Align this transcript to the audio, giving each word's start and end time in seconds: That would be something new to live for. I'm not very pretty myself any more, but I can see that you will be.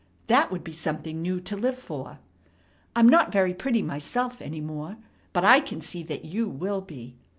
That 0.25 0.49
would 0.49 0.63
be 0.63 0.71
something 0.71 1.21
new 1.21 1.39
to 1.41 1.55
live 1.55 1.77
for. 1.77 2.17
I'm 2.95 3.07
not 3.07 3.31
very 3.31 3.53
pretty 3.53 3.83
myself 3.83 4.41
any 4.41 4.59
more, 4.59 4.97
but 5.31 5.45
I 5.45 5.59
can 5.59 5.79
see 5.79 6.01
that 6.01 6.25
you 6.25 6.49
will 6.49 6.81
be. 6.81 7.17